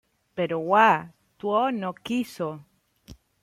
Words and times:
Pero 0.33 0.57
Hua 0.59 1.11
Tuo 1.37 1.69
no 1.71 1.93
quiso. 1.93 2.65